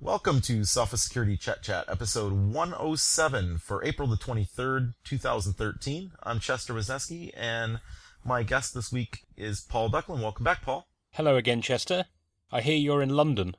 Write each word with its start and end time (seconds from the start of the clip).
Welcome 0.00 0.40
to 0.42 0.60
Sophos 0.62 0.98
Security 0.98 1.36
Chet 1.36 1.62
Chat, 1.62 1.84
episode 1.88 2.32
107 2.32 3.58
for 3.58 3.84
April 3.84 4.08
the 4.08 4.16
23rd, 4.16 4.94
2013. 5.04 6.12
I'm 6.22 6.40
Chester 6.40 6.74
Wisniewski, 6.74 7.30
and 7.36 7.80
my 8.24 8.42
guest 8.42 8.74
this 8.74 8.90
week 8.92 9.20
is 9.36 9.60
Paul 9.60 9.90
Ducklin. 9.90 10.20
Welcome 10.20 10.44
back, 10.44 10.62
Paul. 10.62 10.88
Hello 11.12 11.36
again, 11.36 11.62
Chester. 11.62 12.06
I 12.50 12.62
hear 12.62 12.76
you're 12.76 13.00
in 13.00 13.10
London. 13.10 13.54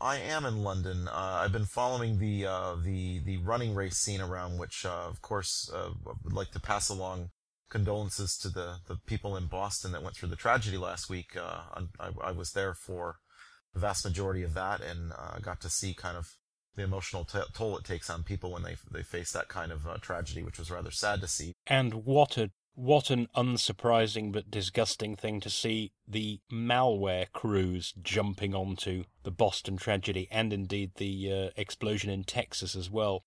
I 0.00 0.16
am 0.16 0.44
in 0.44 0.64
London. 0.64 1.08
Uh, 1.08 1.42
I've 1.44 1.52
been 1.52 1.66
following 1.66 2.18
the 2.18 2.46
uh, 2.46 2.74
the 2.82 3.20
the 3.20 3.36
running 3.36 3.74
race 3.74 3.96
scene 3.96 4.20
around, 4.20 4.58
which, 4.58 4.84
uh, 4.84 5.06
of 5.08 5.22
course, 5.22 5.70
uh, 5.72 5.90
I 6.06 6.12
would 6.24 6.32
like 6.32 6.50
to 6.52 6.60
pass 6.60 6.88
along 6.88 7.30
condolences 7.68 8.36
to 8.38 8.48
the, 8.48 8.76
the 8.86 8.96
people 9.06 9.36
in 9.36 9.46
Boston 9.46 9.92
that 9.92 10.02
went 10.02 10.16
through 10.16 10.28
the 10.28 10.36
tragedy 10.36 10.76
last 10.76 11.08
week. 11.08 11.36
Uh, 11.36 11.80
I, 11.98 12.10
I 12.22 12.30
was 12.32 12.52
there 12.52 12.74
for 12.74 13.16
the 13.72 13.80
vast 13.80 14.04
majority 14.04 14.42
of 14.42 14.54
that 14.54 14.80
and 14.80 15.12
uh, 15.12 15.38
got 15.38 15.60
to 15.60 15.70
see 15.70 15.94
kind 15.94 16.16
of 16.16 16.36
the 16.74 16.82
emotional 16.82 17.24
t- 17.24 17.38
toll 17.52 17.76
it 17.76 17.84
takes 17.84 18.08
on 18.08 18.22
people 18.22 18.52
when 18.52 18.62
they 18.62 18.76
they 18.90 19.02
face 19.02 19.32
that 19.32 19.48
kind 19.48 19.72
of 19.72 19.86
uh, 19.86 19.98
tragedy, 19.98 20.42
which 20.42 20.58
was 20.58 20.70
rather 20.70 20.90
sad 20.90 21.20
to 21.20 21.28
see. 21.28 21.54
And 21.66 22.04
what 22.04 22.38
a 22.38 22.50
what 22.74 23.10
an 23.10 23.28
unsurprising 23.36 24.32
but 24.32 24.50
disgusting 24.50 25.14
thing 25.14 25.40
to 25.40 25.50
see 25.50 25.92
the 26.08 26.40
malware 26.50 27.30
crews 27.32 27.92
jumping 28.00 28.54
onto 28.54 29.04
the 29.24 29.30
Boston 29.30 29.76
tragedy 29.76 30.26
and 30.30 30.52
indeed 30.52 30.92
the 30.96 31.32
uh, 31.32 31.50
explosion 31.60 32.08
in 32.08 32.24
Texas 32.24 32.74
as 32.74 32.90
well. 32.90 33.24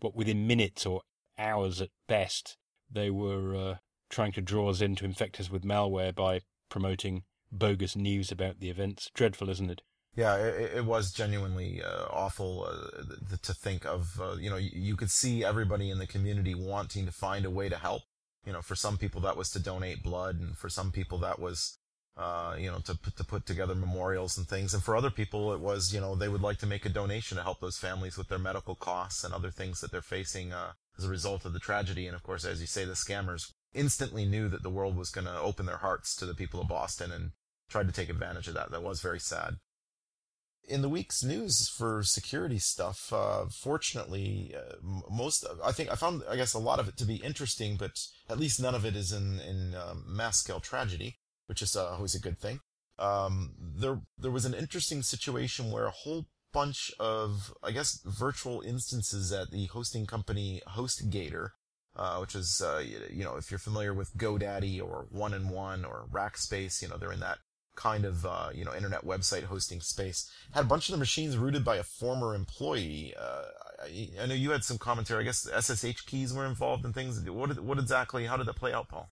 But 0.00 0.16
within 0.16 0.46
minutes 0.46 0.86
or 0.86 1.02
hours 1.38 1.82
at 1.82 1.90
best, 2.08 2.56
they 2.90 3.10
were 3.10 3.54
uh, 3.54 3.74
trying 4.08 4.32
to 4.32 4.40
draw 4.40 4.70
us 4.70 4.80
in 4.80 4.96
to 4.96 5.04
infect 5.04 5.38
us 5.38 5.50
with 5.50 5.62
malware 5.62 6.14
by 6.14 6.40
promoting 6.70 7.24
bogus 7.52 7.96
news 7.96 8.30
about 8.30 8.60
the 8.60 8.70
events. 8.70 9.10
Dreadful, 9.14 9.50
isn't 9.50 9.70
it? 9.70 9.82
Yeah, 10.16 10.36
it, 10.36 10.78
it 10.78 10.84
was 10.84 11.12
genuinely 11.12 11.82
uh, 11.82 12.06
awful 12.10 12.64
uh, 12.64 13.36
to 13.42 13.54
think 13.54 13.86
of. 13.86 14.20
Uh, 14.20 14.36
you 14.38 14.50
know, 14.50 14.56
you, 14.56 14.96
could 14.96 15.10
see 15.10 15.44
everybody 15.44 15.88
in 15.88 15.98
the 15.98 16.06
community 16.06 16.54
wanting 16.54 17.06
to 17.06 17.12
find 17.12 17.44
a 17.44 17.50
way 17.50 17.68
to 17.68 17.76
help. 17.76 18.02
You 18.44 18.52
know, 18.52 18.62
for 18.62 18.74
some 18.74 18.96
people 18.96 19.20
that 19.20 19.36
was 19.36 19.50
to 19.50 19.60
donate 19.60 20.02
blood, 20.02 20.40
and 20.40 20.56
for 20.56 20.68
some 20.68 20.90
people 20.90 21.18
that 21.18 21.38
was, 21.38 21.78
uh, 22.16 22.56
you 22.58 22.70
know, 22.70 22.78
to 22.78 22.98
to 23.16 23.24
put 23.24 23.46
together 23.46 23.74
memorials 23.74 24.36
and 24.36 24.48
things, 24.48 24.74
and 24.74 24.82
for 24.82 24.96
other 24.96 25.10
people 25.10 25.52
it 25.52 25.60
was, 25.60 25.94
you 25.94 26.00
know, 26.00 26.16
they 26.16 26.28
would 26.28 26.42
like 26.42 26.58
to 26.58 26.66
make 26.66 26.84
a 26.84 26.88
donation 26.88 27.36
to 27.36 27.44
help 27.44 27.60
those 27.60 27.78
families 27.78 28.16
with 28.16 28.28
their 28.28 28.38
medical 28.38 28.74
costs 28.74 29.22
and 29.22 29.32
other 29.32 29.50
things 29.50 29.80
that 29.80 29.92
they're 29.92 30.02
facing 30.02 30.52
uh, 30.52 30.72
as 30.98 31.04
a 31.04 31.08
result 31.08 31.44
of 31.44 31.52
the 31.52 31.60
tragedy. 31.60 32.06
And 32.06 32.16
of 32.16 32.24
course, 32.24 32.44
as 32.44 32.60
you 32.60 32.66
say, 32.66 32.84
the 32.84 32.94
scammers 32.94 33.52
instantly 33.74 34.24
knew 34.24 34.48
that 34.48 34.64
the 34.64 34.70
world 34.70 34.96
was 34.96 35.10
going 35.10 35.26
to 35.26 35.38
open 35.38 35.66
their 35.66 35.76
hearts 35.76 36.16
to 36.16 36.26
the 36.26 36.34
people 36.34 36.60
of 36.60 36.68
Boston 36.68 37.12
and 37.12 37.30
tried 37.70 37.86
to 37.86 37.92
take 37.92 38.10
advantage 38.10 38.48
of 38.48 38.54
that. 38.54 38.70
That 38.70 38.82
was 38.82 39.00
very 39.00 39.20
sad. 39.20 39.56
In 40.68 40.82
the 40.82 40.88
week's 40.88 41.24
news 41.24 41.68
for 41.68 42.02
security 42.02 42.58
stuff, 42.58 43.12
uh, 43.12 43.46
fortunately, 43.46 44.54
uh, 44.54 44.76
most 45.10 45.44
I 45.64 45.72
think 45.72 45.90
I 45.90 45.94
found 45.94 46.22
I 46.28 46.36
guess 46.36 46.52
a 46.52 46.58
lot 46.58 46.78
of 46.78 46.86
it 46.86 46.96
to 46.98 47.04
be 47.04 47.16
interesting, 47.16 47.76
but 47.76 47.92
at 48.28 48.38
least 48.38 48.60
none 48.60 48.74
of 48.74 48.84
it 48.84 48.94
is 48.94 49.10
in 49.12 49.40
in 49.40 49.74
um, 49.74 50.04
mass 50.06 50.38
scale 50.38 50.60
tragedy, 50.60 51.18
which 51.46 51.62
is 51.62 51.74
uh, 51.74 51.88
always 51.88 52.14
a 52.14 52.20
good 52.20 52.38
thing. 52.38 52.60
Um, 52.98 53.54
there 53.58 54.02
there 54.18 54.30
was 54.30 54.44
an 54.44 54.54
interesting 54.54 55.02
situation 55.02 55.72
where 55.72 55.86
a 55.86 55.90
whole 55.90 56.26
bunch 56.52 56.92
of 57.00 57.52
I 57.62 57.72
guess 57.72 58.00
virtual 58.04 58.60
instances 58.60 59.32
at 59.32 59.50
the 59.50 59.66
hosting 59.66 60.06
company 60.06 60.60
HostGator 60.68 61.50
uh, 61.96 62.18
which 62.18 62.34
is, 62.34 62.62
uh, 62.64 62.82
you 63.10 63.24
know, 63.24 63.36
if 63.36 63.50
you're 63.50 63.58
familiar 63.58 63.92
with 63.92 64.16
GoDaddy 64.16 64.80
or 64.80 65.06
One 65.10 65.34
and 65.34 65.50
One 65.50 65.84
or 65.84 66.06
Rackspace, 66.10 66.82
you 66.82 66.88
know, 66.88 66.96
they're 66.96 67.12
in 67.12 67.20
that 67.20 67.38
kind 67.80 68.04
of 68.04 68.26
uh, 68.26 68.50
you 68.52 68.64
know 68.64 68.74
internet 68.74 69.04
website 69.04 69.44
hosting 69.44 69.80
space. 69.80 70.30
Had 70.52 70.66
a 70.66 70.68
bunch 70.68 70.88
of 70.88 70.92
the 70.92 70.98
machines 70.98 71.36
rooted 71.36 71.64
by 71.64 71.76
a 71.76 71.82
former 71.82 72.34
employee. 72.34 73.14
Uh, 73.18 73.44
I, 73.82 74.10
I, 74.20 74.26
know 74.26 74.34
you 74.34 74.50
had 74.50 74.64
some 74.64 74.76
commentary. 74.76 75.22
I 75.22 75.24
guess 75.24 75.48
SSH 75.48 76.04
keys 76.06 76.34
were 76.34 76.44
involved 76.44 76.84
in 76.84 76.92
things. 76.92 77.18
What 77.30 77.58
what 77.60 77.78
exactly? 77.78 78.26
How 78.26 78.36
did 78.36 78.46
that 78.46 78.56
play 78.56 78.72
out, 78.72 78.88
Paul? 78.88 79.10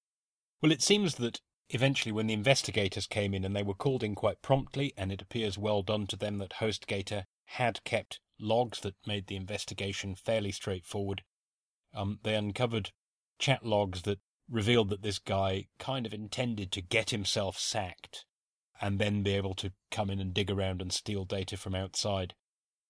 Well, 0.61 0.73
it 0.73 0.83
seems 0.83 1.15
that 1.15 1.41
eventually, 1.71 2.13
when 2.13 2.27
the 2.27 2.35
investigators 2.35 3.07
came 3.07 3.33
in, 3.33 3.45
and 3.45 3.57
they 3.57 3.63
were 3.63 3.75
called 3.75 4.05
in 4.05 4.15
quite 4.15 4.43
promptly, 4.43 4.93
and 4.97 5.11
it 5.11 5.23
appears 5.23 5.57
well 5.57 5.83
done 5.83 6.07
to 6.09 6.17
them 6.17 6.39
that 6.39 6.55
HostGator 6.61 7.25
had 7.47 7.83
kept 7.85 8.21
logs 8.39 8.81
that 8.81 8.95
made 9.07 9.29
the 9.29 9.37
investigation 9.37 10.15
fairly 10.15 10.53
straightforward. 10.53 11.23
Um, 11.95 12.19
they 12.23 12.35
uncovered 12.35 12.91
chat 13.39 13.65
logs 13.65 14.03
that 14.03 14.19
revealed 14.51 14.91
that 14.91 15.03
this 15.03 15.19
guy 15.19 15.69
kind 15.79 16.05
of 16.05 16.13
intended 16.13 16.71
to 16.73 16.81
get 16.83 17.11
himself 17.11 17.59
sacked 17.59 18.27
and 18.81 18.99
then 18.99 19.23
be 19.23 19.35
able 19.35 19.55
to 19.55 19.73
come 19.91 20.11
in 20.11 20.21
and 20.21 20.35
dig 20.35 20.51
around 20.51 20.81
and 20.81 20.93
steal 20.93 21.25
data 21.25 21.57
from 21.57 21.75
outside. 21.75 22.35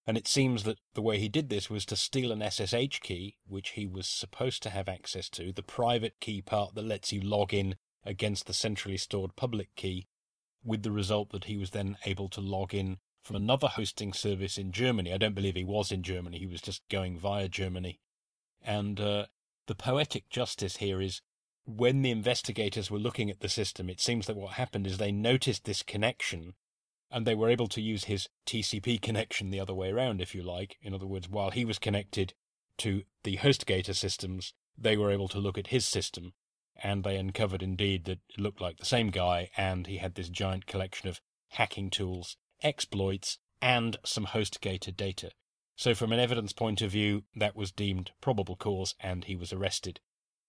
And 0.07 0.17
it 0.17 0.27
seems 0.27 0.65
that 0.65 0.79
the 0.95 1.03
way 1.03 1.19
he 1.19 1.29
did 1.29 1.51
this 1.51 1.69
was 1.69 1.85
to 1.87 1.97
steal 1.97 2.33
an 2.33 2.43
SSH 2.51 3.01
key, 3.01 3.37
which 3.47 3.71
he 3.71 3.87
was 3.87 4.09
supposed 4.09 4.63
to 4.63 4.71
have 4.71 4.89
access 4.89 5.29
to, 5.31 5.53
the 5.53 5.63
private 5.63 6.19
key 6.21 6.41
part 6.41 6.75
that 6.75 6.85
lets 6.85 7.13
you 7.13 7.21
log 7.21 7.53
in 7.53 7.77
against 8.05 8.47
the 8.47 8.55
centrally 8.55 8.97
stored 8.97 9.37
public 9.37 9.75
key, 9.77 10.07
with 10.65 10.83
the 10.83 10.91
result 10.91 11.31
that 11.31 11.45
he 11.45 11.57
was 11.57 11.71
then 11.71 11.97
able 12.07 12.29
to 12.31 12.41
log 12.41 12.75
in 12.75 12.99
from 13.23 13.37
another 13.37 13.69
hosting 13.69 14.15
service 14.15 14.57
in 14.57 14.73
Germany. 14.73 15.13
I 15.13 15.19
don't 15.19 15.35
believe 15.35 15.57
he 15.57 15.65
was 15.65 15.93
in 15.93 16.03
Germany, 16.03 16.39
he 16.39 16.47
was 16.47 16.63
just 16.63 16.89
going 16.89 17.19
via 17.19 17.49
Germany. 17.49 18.01
And 18.65 18.99
uh, 18.99 19.27
the 19.67 19.75
poetic 19.75 20.31
justice 20.31 20.79
here 20.79 21.03
is 21.03 21.21
when 21.69 22.01
the 22.01 22.11
investigators 22.11 22.91
were 22.91 22.99
looking 22.99 23.29
at 23.29 23.41
the 23.41 23.49
system, 23.49 23.91
it 23.91 24.01
seems 24.01 24.27
that 24.27 24.37
what 24.37 24.55
happened 24.55 24.87
is 24.87 24.97
they 24.97 25.13
noticed 25.13 25.65
this 25.65 25.83
connection 25.83 26.55
and 27.11 27.27
they 27.27 27.35
were 27.35 27.51
able 27.51 27.69
to 27.69 27.83
use 27.83 28.05
his 28.05 28.27
TCP 28.47 29.03
connection 29.03 29.51
the 29.51 29.61
other 29.61 29.75
way 29.75 29.91
around, 29.91 30.23
if 30.23 30.35
you 30.35 30.43
like. 30.43 30.79
In 30.81 30.95
other 30.95 31.07
words, 31.07 31.29
while 31.29 31.51
he 31.51 31.67
was 31.67 31.79
connected 31.79 32.33
to 32.79 33.03
the 33.23 33.37
HostGator 33.37 33.95
systems, 33.95 34.55
they 34.79 34.97
were 34.97 35.11
able 35.11 35.29
to 35.29 35.39
look 35.39 35.59
at 35.59 35.67
his 35.67 35.85
system 35.85 36.33
and 36.83 37.05
they 37.05 37.17
uncovered 37.17 37.63
indeed 37.63 38.07
that 38.07 38.21
it 38.31 38.41
looked 38.41 38.63
like 38.63 38.79
the 38.79 38.87
same 38.87 39.11
guy 39.11 39.51
and 39.55 39.87
he 39.87 39.99
had 39.99 40.15
this 40.15 40.31
giant 40.31 40.65
collection 40.67 41.07
of 41.07 41.21
hacking 41.49 41.91
tools, 41.91 42.39
exploits, 42.63 43.37
and 43.61 43.99
some 44.05 44.25
HostGator 44.25 44.97
data. 44.97 45.33
So, 45.77 45.95
from 45.95 46.13
an 46.13 46.21
evidence 46.21 46.55
point 46.55 46.81
of 46.81 46.93
view, 46.93 47.25
that 47.37 47.55
was 47.55 47.73
deemed 47.73 48.13
probable 48.23 48.57
cause 48.57 48.95
and 49.01 49.25
he 49.25 49.37
was 49.37 49.53
arrested. 49.53 50.01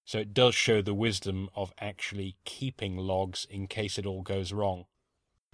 So 0.10 0.18
it 0.18 0.34
does 0.34 0.56
show 0.56 0.82
the 0.82 0.96
wisdom 0.96 1.52
of 1.56 1.72
actually 1.80 2.38
keeping 2.44 2.98
logs 2.98 3.46
in 3.48 3.68
case 3.68 4.00
it 4.00 4.08
all 4.08 4.24
goes 4.24 4.52
wrong. 4.52 4.86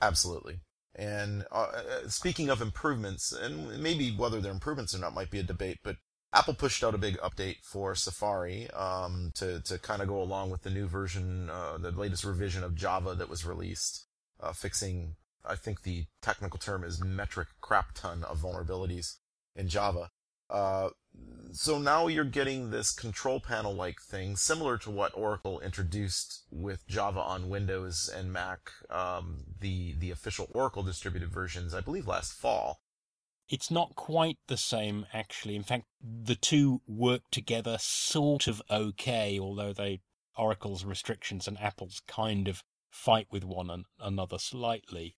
Absolutely. 0.02 0.62
And 0.96 1.44
uh, 1.52 1.74
uh, 1.74 2.08
speaking 2.08 2.50
of 2.50 2.62
improvements, 2.62 3.34
and 3.34 3.84
maybe 3.84 4.12
whether 4.12 4.40
they're 4.40 4.54
improvements 4.54 4.96
or 4.96 5.00
not 5.00 5.14
might 5.14 5.30
be 5.30 5.40
a 5.40 5.44
debate, 5.44 5.80
but 5.84 5.98
Apple 6.32 6.54
pushed 6.54 6.86
out 6.86 6.96
a 6.96 6.98
big 6.98 7.18
update 7.18 7.66
for 7.66 7.96
Safari 7.96 8.70
um, 8.72 9.34
to 9.36 9.60
to 9.60 9.78
kind 9.78 10.02
of 10.02 10.08
go 10.08 10.22
along 10.22 10.52
with 10.52 10.62
the 10.62 10.70
new 10.70 10.88
version, 10.88 11.50
uh, 11.50 11.78
the 11.78 11.92
latest 11.92 12.24
revision 12.24 12.64
of 12.64 12.76
Java 12.76 13.14
that 13.14 13.30
was 13.30 13.46
released, 13.46 14.06
uh, 14.40 14.54
fixing 14.54 15.18
I 15.44 15.58
think 15.58 15.82
the 15.82 16.06
technical 16.22 16.60
term 16.60 16.86
is 16.86 17.04
metric 17.04 17.50
crap 17.60 17.94
ton 17.94 18.24
of 18.24 18.38
vulnerabilities 18.38 19.18
in 19.54 19.68
Java. 19.68 20.12
Uh, 20.50 20.90
so 21.52 21.80
now 21.80 22.08
you're 22.08 22.26
getting 22.26 22.70
this 22.70 22.92
control 22.92 23.40
panel 23.40 23.74
like 23.74 24.02
thing, 24.02 24.36
similar 24.36 24.78
to 24.80 24.92
what 24.92 25.16
Oracle 25.16 25.60
introduced 25.62 26.44
with 26.52 26.86
Java 26.88 27.22
on 27.22 27.50
Windows 27.50 28.10
and 28.14 28.34
Mac, 28.34 28.72
um, 28.90 29.46
the 29.60 29.96
the 29.98 30.12
official 30.12 30.50
Oracle 30.54 30.84
distributed 30.84 31.32
versions, 31.32 31.74
I 31.74 31.82
believe, 31.82 32.08
last 32.08 32.34
fall. 32.34 32.82
It's 33.48 33.72
not 33.72 33.96
quite 33.96 34.38
the 34.48 34.58
same, 34.58 35.06
actually. 35.14 35.56
In 35.56 35.64
fact, 35.64 35.86
the 36.02 36.36
two 36.36 36.82
work 36.88 37.22
together 37.32 37.78
sort 37.80 38.48
of 38.48 38.62
okay, 38.70 39.40
although 39.40 39.72
they 39.72 40.02
Oracle's 40.38 40.84
restrictions 40.84 41.48
and 41.48 41.60
Apple's 41.60 42.02
kind 42.08 42.48
of 42.48 42.64
fight 42.90 43.28
with 43.32 43.44
one 43.44 43.70
an- 43.70 43.86
another 44.00 44.40
slightly. 44.40 45.16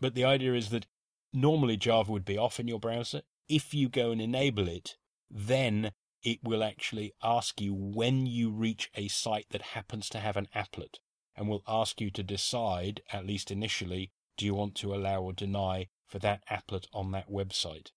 But 0.00 0.14
the 0.14 0.24
idea 0.24 0.54
is 0.54 0.70
that 0.70 0.86
normally 1.32 1.76
Java 1.76 2.12
would 2.12 2.24
be 2.24 2.38
off 2.38 2.60
in 2.60 2.68
your 2.68 2.78
browser. 2.78 3.22
If 3.48 3.74
you 3.74 3.88
go 3.88 4.10
and 4.10 4.20
enable 4.20 4.68
it, 4.68 4.96
then 5.30 5.92
it 6.22 6.38
will 6.42 6.64
actually 6.64 7.12
ask 7.22 7.60
you 7.60 7.74
when 7.74 8.26
you 8.26 8.50
reach 8.50 8.90
a 8.94 9.08
site 9.08 9.46
that 9.50 9.62
happens 9.62 10.08
to 10.10 10.20
have 10.20 10.36
an 10.36 10.48
applet 10.54 10.98
and 11.36 11.48
will 11.48 11.62
ask 11.68 12.00
you 12.00 12.10
to 12.12 12.22
decide, 12.22 13.02
at 13.12 13.26
least 13.26 13.50
initially, 13.50 14.10
do 14.36 14.46
you 14.46 14.54
want 14.54 14.74
to 14.76 14.94
allow 14.94 15.22
or 15.22 15.32
deny 15.32 15.88
for 16.06 16.18
that 16.20 16.42
applet 16.48 16.86
on 16.92 17.10
that 17.12 17.30
website. 17.30 17.90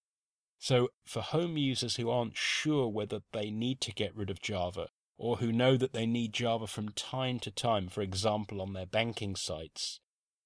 So, 0.60 0.90
for 1.06 1.22
home 1.22 1.56
users 1.56 1.98
who 1.98 2.10
aren't 2.10 2.36
sure 2.36 2.88
whether 2.88 3.22
they 3.32 3.52
need 3.52 3.80
to 3.82 3.92
get 3.92 4.16
rid 4.16 4.30
of 4.30 4.42
Java, 4.42 4.90
or 5.18 5.38
who 5.38 5.52
know 5.52 5.78
that 5.78 5.94
they 5.94 6.06
need 6.06 6.34
Java 6.34 6.68
from 6.68 6.90
time 6.90 7.40
to 7.42 7.52
time, 7.52 7.90
for 7.90 8.02
example 8.02 8.62
on 8.62 8.74
their 8.74 8.86
banking 8.86 9.36
sites, 9.36 10.00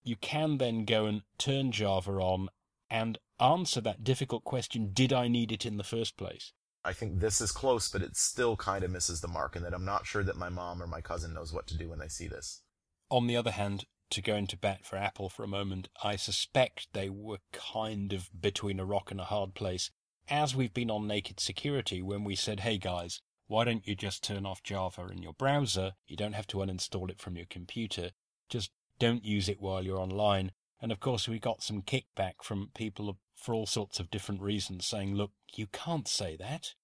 you 0.03 0.15
can 0.15 0.57
then 0.57 0.85
go 0.85 1.05
and 1.05 1.21
turn 1.37 1.71
Java 1.71 2.11
on 2.13 2.49
and 2.89 3.17
answer 3.41 3.81
that 3.81 4.03
difficult 4.03 4.43
question 4.43 4.91
did 4.93 5.11
I 5.11 5.27
need 5.27 5.51
it 5.51 5.65
in 5.65 5.77
the 5.77 5.83
first 5.83 6.17
place? 6.17 6.53
I 6.83 6.93
think 6.93 7.19
this 7.19 7.41
is 7.41 7.51
close, 7.51 7.89
but 7.89 8.01
it 8.01 8.15
still 8.15 8.55
kind 8.55 8.83
of 8.83 8.91
misses 8.91 9.21
the 9.21 9.27
mark, 9.27 9.55
and 9.55 9.63
that 9.65 9.73
I'm 9.73 9.85
not 9.85 10.05
sure 10.05 10.23
that 10.23 10.37
my 10.37 10.49
mom 10.49 10.81
or 10.81 10.87
my 10.87 11.01
cousin 11.01 11.33
knows 11.33 11.53
what 11.53 11.67
to 11.67 11.77
do 11.77 11.89
when 11.89 11.99
they 11.99 12.07
see 12.07 12.27
this. 12.27 12.61
On 13.09 13.27
the 13.27 13.37
other 13.37 13.51
hand, 13.51 13.85
to 14.11 14.21
go 14.21 14.35
into 14.35 14.57
bat 14.57 14.85
for 14.85 14.95
Apple 14.95 15.29
for 15.29 15.43
a 15.43 15.47
moment, 15.47 15.89
I 16.03 16.15
suspect 16.15 16.87
they 16.93 17.09
were 17.09 17.39
kind 17.51 18.13
of 18.13 18.29
between 18.39 18.79
a 18.79 18.85
rock 18.85 19.11
and 19.11 19.19
a 19.19 19.25
hard 19.25 19.53
place. 19.53 19.91
As 20.27 20.55
we've 20.55 20.73
been 20.73 20.91
on 20.91 21.07
Naked 21.07 21.39
Security, 21.39 22.01
when 22.01 22.23
we 22.23 22.35
said, 22.35 22.61
hey 22.61 22.77
guys, 22.77 23.21
why 23.47 23.63
don't 23.63 23.87
you 23.87 23.95
just 23.95 24.23
turn 24.23 24.45
off 24.45 24.63
Java 24.63 25.07
in 25.11 25.21
your 25.21 25.33
browser? 25.33 25.93
You 26.07 26.15
don't 26.15 26.33
have 26.33 26.47
to 26.47 26.57
uninstall 26.57 27.09
it 27.09 27.19
from 27.19 27.35
your 27.35 27.47
computer. 27.49 28.11
Just 28.49 28.71
don't 28.97 29.25
use 29.25 29.49
it 29.49 29.61
while 29.61 29.83
you're 29.83 29.99
online. 29.99 30.51
And 30.81 30.91
of 30.91 30.99
course, 30.99 31.27
we 31.27 31.37
got 31.37 31.61
some 31.61 31.81
kickback 31.81 32.43
from 32.43 32.71
people 32.73 33.09
for 33.41 33.53
all 33.53 33.65
sorts 33.65 33.99
of 33.99 34.11
different 34.11 34.41
reasons 34.41 34.85
saying, 34.85 35.15
look, 35.15 35.31
you 35.55 35.67
can't 35.67 36.07
say 36.07 36.35
that. 36.37 36.75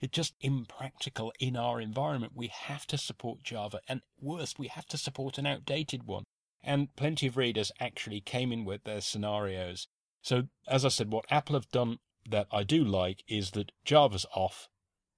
It's 0.00 0.12
just 0.12 0.34
impractical 0.40 1.32
in 1.38 1.56
our 1.56 1.80
environment. 1.80 2.32
We 2.34 2.46
have 2.46 2.86
to 2.86 2.96
support 2.96 3.42
Java, 3.42 3.80
and 3.88 4.00
worst, 4.18 4.58
we 4.58 4.68
have 4.68 4.86
to 4.86 4.98
support 4.98 5.36
an 5.36 5.46
outdated 5.46 6.04
one. 6.04 6.24
And 6.62 6.94
plenty 6.96 7.26
of 7.26 7.36
readers 7.36 7.72
actually 7.80 8.20
came 8.20 8.52
in 8.52 8.64
with 8.64 8.84
their 8.84 9.00
scenarios. 9.00 9.88
So, 10.22 10.44
as 10.68 10.84
I 10.84 10.88
said, 10.88 11.10
what 11.10 11.26
Apple 11.30 11.54
have 11.54 11.70
done 11.70 11.98
that 12.28 12.46
I 12.52 12.62
do 12.62 12.84
like 12.84 13.24
is 13.26 13.50
that 13.52 13.72
Java's 13.84 14.26
off. 14.34 14.68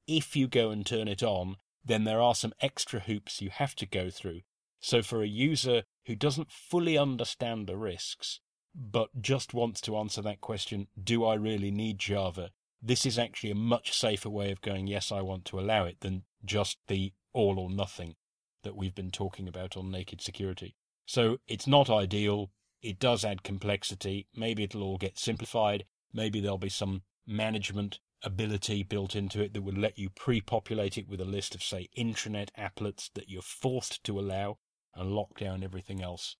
If 0.06 0.34
you 0.34 0.48
go 0.48 0.70
and 0.70 0.86
turn 0.86 1.06
it 1.06 1.22
on, 1.22 1.56
then 1.84 2.04
there 2.04 2.20
are 2.20 2.34
some 2.34 2.54
extra 2.60 3.00
hoops 3.00 3.40
you 3.40 3.50
have 3.50 3.74
to 3.76 3.86
go 3.86 4.10
through. 4.10 4.40
So, 4.80 5.02
for 5.02 5.22
a 5.22 5.28
user 5.28 5.84
who 6.06 6.16
doesn't 6.16 6.50
fully 6.50 6.96
understand 6.96 7.66
the 7.66 7.76
risks, 7.76 8.40
but 8.74 9.08
just 9.20 9.54
wants 9.54 9.80
to 9.82 9.96
answer 9.96 10.22
that 10.22 10.40
question, 10.40 10.88
do 11.02 11.24
I 11.24 11.34
really 11.34 11.70
need 11.70 11.98
Java? 11.98 12.50
this 12.82 13.06
is 13.06 13.18
actually 13.18 13.52
a 13.52 13.54
much 13.54 13.96
safer 13.96 14.28
way 14.28 14.50
of 14.50 14.60
going, 14.60 14.88
yes, 14.88 15.12
I 15.12 15.22
want 15.22 15.44
to 15.46 15.60
allow 15.60 15.84
it, 15.84 16.00
than 16.00 16.24
just 16.44 16.78
the 16.88 17.12
all 17.32 17.58
or 17.58 17.70
nothing 17.70 18.16
that 18.64 18.76
we've 18.76 18.94
been 18.94 19.10
talking 19.10 19.46
about 19.46 19.76
on 19.76 19.90
naked 19.90 20.20
security. 20.20 20.74
So 21.06 21.38
it's 21.46 21.66
not 21.66 21.88
ideal. 21.88 22.50
It 22.82 22.98
does 22.98 23.24
add 23.24 23.44
complexity. 23.44 24.26
Maybe 24.34 24.64
it'll 24.64 24.82
all 24.82 24.98
get 24.98 25.18
simplified. 25.18 25.84
Maybe 26.12 26.40
there'll 26.40 26.58
be 26.58 26.68
some 26.68 27.02
management 27.26 28.00
ability 28.24 28.82
built 28.82 29.14
into 29.14 29.40
it 29.40 29.54
that 29.54 29.62
would 29.62 29.78
let 29.78 29.98
you 29.98 30.10
pre-populate 30.10 30.98
it 30.98 31.08
with 31.08 31.20
a 31.20 31.24
list 31.24 31.54
of, 31.54 31.62
say, 31.62 31.88
intranet 31.96 32.48
applets 32.58 33.10
that 33.14 33.28
you're 33.28 33.42
forced 33.42 34.02
to 34.04 34.18
allow 34.18 34.58
and 34.94 35.12
lock 35.12 35.38
down 35.38 35.62
everything 35.62 36.02
else. 36.02 36.36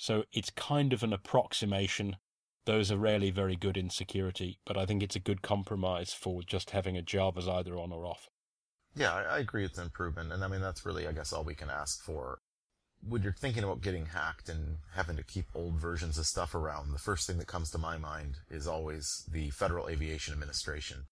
So 0.00 0.24
it's 0.32 0.48
kind 0.48 0.94
of 0.94 1.02
an 1.02 1.12
approximation 1.12 2.16
those 2.64 2.90
are 2.90 2.96
rarely 2.96 3.30
very 3.30 3.56
good 3.56 3.76
in 3.76 3.90
security, 3.90 4.60
but 4.64 4.78
I 4.78 4.86
think 4.86 5.02
it's 5.02 5.16
a 5.16 5.20
good 5.20 5.42
compromise 5.42 6.12
for 6.12 6.42
just 6.42 6.70
having 6.70 6.96
a 6.96 7.02
Java's 7.02 7.48
either 7.48 7.76
on 7.76 7.92
or 7.92 8.06
off. 8.06 8.28
Yeah, 8.94 9.12
I, 9.12 9.22
I 9.22 9.38
agree 9.40 9.64
it's 9.64 9.76
an 9.76 9.84
improvement, 9.84 10.32
and 10.32 10.42
I 10.42 10.48
mean 10.48 10.62
that's 10.62 10.86
really, 10.86 11.06
I 11.06 11.12
guess, 11.12 11.32
all 11.32 11.44
we 11.44 11.54
can 11.54 11.68
ask 11.68 12.02
for. 12.02 12.38
When 13.06 13.22
you're 13.22 13.32
thinking 13.32 13.64
about 13.64 13.82
getting 13.82 14.06
hacked 14.06 14.48
and 14.48 14.78
having 14.94 15.16
to 15.16 15.22
keep 15.22 15.46
old 15.54 15.80
versions 15.80 16.16
of 16.16 16.26
stuff 16.26 16.54
around, 16.54 16.92
the 16.92 16.98
first 16.98 17.26
thing 17.26 17.38
that 17.38 17.46
comes 17.46 17.70
to 17.72 17.78
my 17.78 17.98
mind 17.98 18.36
is 18.50 18.66
always 18.66 19.24
the 19.30 19.50
Federal 19.50 19.88
Aviation 19.88 20.32
Administration. 20.32 21.08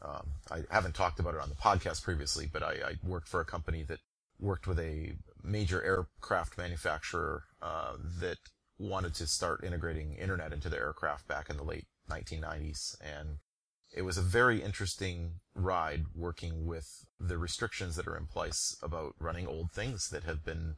Um, 0.00 0.34
I 0.50 0.62
haven't 0.70 0.94
talked 0.94 1.20
about 1.20 1.34
it 1.34 1.40
on 1.40 1.48
the 1.48 1.54
podcast 1.54 2.02
previously, 2.02 2.48
but 2.52 2.62
I, 2.62 2.72
I 2.72 2.94
worked 3.06 3.28
for 3.28 3.40
a 3.40 3.44
company 3.44 3.84
that 3.84 4.00
worked 4.42 4.66
with 4.66 4.78
a 4.78 5.12
major 5.42 5.82
aircraft 5.82 6.58
manufacturer 6.58 7.44
uh, 7.62 7.94
that 8.20 8.38
wanted 8.78 9.14
to 9.14 9.26
start 9.26 9.64
integrating 9.64 10.14
internet 10.14 10.52
into 10.52 10.68
the 10.68 10.76
aircraft 10.76 11.28
back 11.28 11.48
in 11.48 11.56
the 11.56 11.62
late 11.62 11.86
1990s. 12.10 12.96
And 13.00 13.38
it 13.94 14.02
was 14.02 14.18
a 14.18 14.22
very 14.22 14.62
interesting 14.62 15.40
ride 15.54 16.06
working 16.14 16.66
with 16.66 17.06
the 17.20 17.38
restrictions 17.38 17.96
that 17.96 18.06
are 18.06 18.16
in 18.16 18.26
place 18.26 18.76
about 18.82 19.14
running 19.18 19.46
old 19.46 19.70
things 19.72 20.08
that 20.10 20.24
have 20.24 20.44
been 20.44 20.76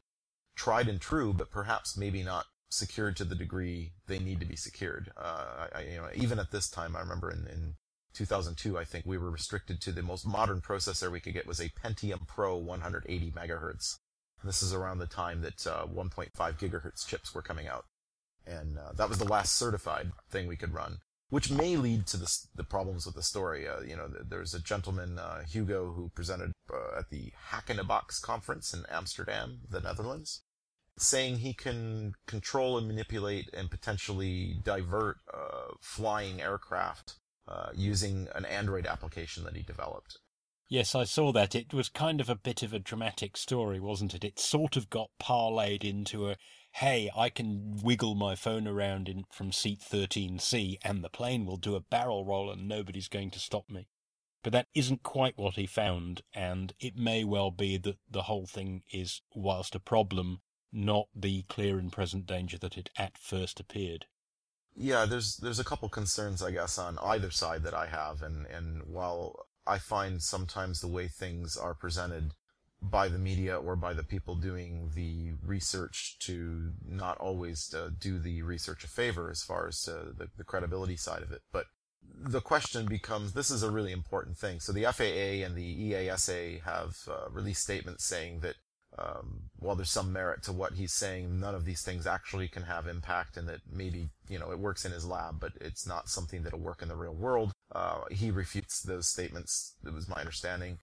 tried 0.57 0.89
and 0.89 1.01
true, 1.01 1.33
but 1.33 1.51
perhaps 1.51 1.97
maybe 1.97 2.23
not 2.23 2.47
secured 2.69 3.17
to 3.17 3.25
the 3.25 3.35
degree 3.35 3.93
they 4.07 4.19
need 4.19 4.41
to 4.41 4.47
be 4.47 4.57
secured. 4.57 5.13
Uh, 5.17 5.69
I, 5.75 5.83
you 5.83 5.97
know, 5.97 6.09
even 6.15 6.39
at 6.39 6.51
this 6.51 6.69
time, 6.69 6.97
I 6.97 7.01
remember 7.01 7.31
in, 7.31 7.47
in 7.47 7.75
2002, 8.15 8.79
I 8.79 8.85
think 8.85 9.05
we 9.07 9.19
were 9.19 9.31
restricted 9.31 9.81
to 9.83 9.93
the 9.93 10.03
most 10.03 10.27
modern 10.27 10.61
processor 10.61 11.11
we 11.11 11.21
could 11.21 11.35
get 11.35 11.47
was 11.47 11.61
a 11.61 11.71
Pentium 11.71 12.27
Pro 12.27 12.57
180 12.57 13.31
megahertz. 13.33 13.99
This 14.43 14.63
is 14.63 14.75
around 14.75 14.99
the 14.99 15.07
time 15.07 15.41
that 15.43 15.67
uh, 15.67 15.87
1.5 15.87 16.31
gigahertz 16.35 17.07
chips 17.07 17.35
were 17.35 17.43
coming 17.43 17.67
out 17.67 17.87
and 18.47 18.79
uh, 18.79 18.93
that 18.97 19.09
was 19.09 19.19
the 19.19 19.25
last 19.25 19.57
certified 19.57 20.13
thing 20.31 20.47
we 20.47 20.57
could 20.57 20.75
run, 20.75 20.99
which 21.31 21.51
may 21.51 21.77
lead 21.77 22.07
to 22.07 22.17
the, 22.17 22.65
problems 22.65 23.07
with 23.07 23.15
the 23.15 23.23
story. 23.23 23.69
Uh, 23.69 23.81
you 23.81 23.97
know, 23.97 24.09
there's 24.09 24.55
a 24.55 24.61
gentleman, 24.61 25.19
uh, 25.19 25.43
Hugo, 25.45 25.93
who 25.93 26.11
presented 26.15 26.53
uh, 26.73 26.99
at 26.99 27.11
the 27.11 27.33
Hack 27.49 27.71
in 27.71 27.79
a 27.79 27.85
Box 27.85 28.19
conference 28.19 28.75
in 28.75 28.85
Amsterdam, 28.91 29.61
the 29.69 29.81
Netherlands, 29.81 30.43
saying 30.99 31.39
he 31.39 31.53
can 31.53 32.15
control 32.27 32.79
and 32.79 32.87
manipulate 32.87 33.51
and 33.53 33.71
potentially 33.71 34.57
divert 34.63 35.17
uh, 35.33 35.75
flying 35.81 36.41
aircraft 36.41 37.17
uh, 37.47 37.71
using 37.75 38.29
an 38.35 38.45
Android 38.45 38.87
application 38.87 39.45
that 39.45 39.57
he 39.57 39.63
developed. 39.63 40.19
Yes, 40.69 40.95
I 40.95 41.05
saw 41.05 41.31
that. 41.33 41.55
It 41.55 41.75
was 41.75 41.89
kind 41.89 42.21
of 42.21 42.31
a 42.31 42.35
bit 42.35 42.63
of 42.63 42.73
a 42.73 42.79
dramatic 42.79 43.37
story, 43.37 43.79
wasn't 43.79 44.15
it? 44.15 44.25
It 44.25 44.39
sort 44.39 44.77
of 44.77 44.89
got 44.89 45.11
parlayed 45.21 45.85
into 45.85 46.31
a 46.31 46.37
hey, 46.79 47.09
I 47.17 47.29
can 47.29 47.79
wiggle 47.85 48.17
my 48.17 48.35
phone 48.35 48.67
around 48.67 49.09
in, 49.09 49.25
from 49.31 49.53
seat 49.53 49.79
13C 49.81 50.79
and 50.83 51.05
the 51.05 51.09
plane 51.09 51.47
will 51.47 51.57
do 51.57 51.77
a 51.77 51.81
barrel 51.81 52.25
roll 52.25 52.51
and 52.51 52.67
nobody's 52.67 53.07
going 53.07 53.31
to 53.31 53.39
stop 53.39 53.71
me. 53.71 53.87
But 54.43 54.53
that 54.55 54.67
isn't 54.75 55.05
quite 55.05 55.39
what 55.39 55.55
he 55.55 55.67
found, 55.67 56.23
and 56.35 56.75
it 56.81 56.97
may 56.97 57.23
well 57.23 57.53
be 57.53 57.79
that 57.79 57.99
the 58.11 58.23
whole 58.23 58.47
thing 58.47 58.83
is, 58.93 59.23
whilst 59.35 59.77
a 59.77 59.81
problem, 59.81 60.43
not 60.73 61.07
the 61.15 61.45
clear 61.45 61.79
and 61.79 61.93
present 61.93 62.27
danger 62.27 62.59
that 62.59 62.77
it 62.77 62.91
at 62.99 63.17
first 63.17 63.61
appeared. 63.61 64.07
Yeah, 64.77 65.07
there's 65.07 65.37
there's 65.37 65.61
a 65.61 65.65
couple 65.65 65.89
concerns, 65.89 66.43
I 66.43 66.51
guess, 66.51 66.79
on 66.79 66.99
either 66.99 67.31
side 67.31 67.63
that 67.63 67.75
I 67.75 67.87
have, 67.87 68.23
and 68.23 68.47
and 68.47 68.83
while 68.87 69.47
I 69.67 69.79
find 69.79 70.23
sometimes 70.23 70.81
the 70.81 70.89
way 70.89 71.09
things 71.09 71.57
are 71.57 71.75
presented 71.75 72.33
by 72.83 73.09
the 73.09 73.19
media 73.19 73.57
or 73.57 73.77
by 73.77 73.95
the 73.95 74.03
people 74.03 74.35
doing 74.35 74.91
the 74.95 75.33
research 75.43 76.19
to 76.21 76.73
not 76.87 77.17
always 77.19 77.73
uh, 77.73 77.89
do 77.99 78.19
the 78.19 78.43
research 78.43 78.85
a 78.85 78.89
favor 78.89 79.31
as 79.31 79.43
far 79.43 79.67
as 79.69 79.89
uh, 79.89 80.13
the, 80.17 80.29
the 80.37 80.45
credibility 80.45 80.97
side 80.97 81.23
of 81.23 81.33
it. 81.33 81.41
But 81.51 81.67
the 82.03 82.43
question 82.43 82.87
becomes 82.87 83.33
this 83.33 83.51
is 83.51 83.63
a 83.63 83.71
really 83.71 83.93
important 83.93 84.37
thing. 84.37 84.61
So 84.61 84.73
the 84.73 84.85
FAA 84.85 85.45
and 85.47 85.57
the 85.57 85.93
EASA 85.93 86.63
have 86.63 86.97
uh, 87.09 87.31
released 87.31 87.63
statements 87.63 88.05
saying 88.05 88.41
that 88.41 88.57
um, 88.99 89.51
while 89.59 89.75
there's 89.75 89.91
some 89.91 90.13
merit 90.13 90.43
to 90.45 90.53
what 90.53 90.75
he's 90.75 90.93
saying, 90.93 91.41
none 91.41 91.55
of 91.55 91.65
these 91.65 91.83
things 91.83 92.07
actually 92.07 92.49
can 92.49 92.63
have 92.63 92.87
impact, 92.87 93.37
and 93.37 93.49
that 93.49 93.61
maybe 93.71 94.09
you 94.29 94.39
know 94.39 94.53
it 94.53 94.59
works 94.59 94.85
in 94.85 94.93
his 94.93 95.07
lab, 95.07 95.41
but 95.41 95.53
it's 95.61 95.87
not 95.87 96.09
something 96.09 96.43
that'll 96.43 96.61
work 96.61 96.83
in 96.83 96.89
the 96.89 96.97
real 96.97 97.15
world. 97.15 97.53
Uh, 97.75 98.03
he 98.11 98.31
refutes 98.31 98.83
those 98.83 99.09
statements. 99.09 99.75
It 99.85 99.93
was 99.93 100.09
my 100.09 100.17
understanding. 100.17 100.79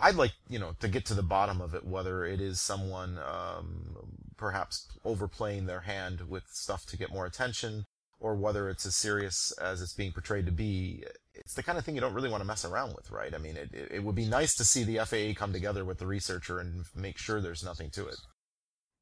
I'd 0.00 0.14
like, 0.14 0.32
you 0.48 0.58
know, 0.58 0.76
to 0.80 0.88
get 0.88 1.06
to 1.06 1.14
the 1.14 1.22
bottom 1.22 1.60
of 1.60 1.74
it, 1.74 1.86
whether 1.86 2.24
it 2.24 2.40
is 2.40 2.60
someone 2.60 3.18
um, 3.18 3.96
perhaps 4.36 4.88
overplaying 5.04 5.66
their 5.66 5.80
hand 5.80 6.28
with 6.28 6.44
stuff 6.48 6.84
to 6.86 6.96
get 6.96 7.12
more 7.12 7.26
attention, 7.26 7.84
or 8.20 8.34
whether 8.34 8.68
it's 8.68 8.86
as 8.86 8.94
serious 8.94 9.52
as 9.52 9.80
it's 9.80 9.94
being 9.94 10.12
portrayed 10.12 10.46
to 10.46 10.52
be. 10.52 11.04
It's 11.36 11.54
the 11.54 11.62
kind 11.62 11.78
of 11.78 11.84
thing 11.84 11.94
you 11.94 12.00
don't 12.00 12.14
really 12.14 12.28
want 12.28 12.40
to 12.40 12.46
mess 12.46 12.64
around 12.64 12.94
with, 12.94 13.10
right? 13.10 13.34
I 13.34 13.38
mean, 13.38 13.56
it, 13.56 13.70
it 13.72 14.02
would 14.02 14.14
be 14.14 14.26
nice 14.26 14.54
to 14.56 14.64
see 14.64 14.84
the 14.84 15.04
FAA 15.04 15.38
come 15.38 15.52
together 15.52 15.84
with 15.84 15.98
the 15.98 16.06
researcher 16.06 16.58
and 16.58 16.84
make 16.94 17.18
sure 17.18 17.40
there's 17.40 17.64
nothing 17.64 17.90
to 17.90 18.06
it. 18.06 18.16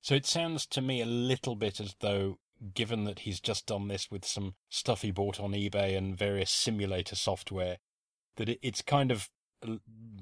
So 0.00 0.14
it 0.14 0.26
sounds 0.26 0.66
to 0.66 0.82
me 0.82 1.00
a 1.00 1.06
little 1.06 1.56
bit 1.56 1.80
as 1.80 1.94
though, 2.00 2.38
given 2.74 3.04
that 3.04 3.20
he's 3.20 3.40
just 3.40 3.66
done 3.66 3.88
this 3.88 4.10
with 4.10 4.24
some 4.24 4.54
stuff 4.68 5.02
he 5.02 5.10
bought 5.10 5.40
on 5.40 5.52
eBay 5.52 5.96
and 5.96 6.16
various 6.16 6.50
simulator 6.50 7.16
software, 7.16 7.78
that 8.36 8.58
it's 8.62 8.82
kind 8.82 9.10
of 9.10 9.30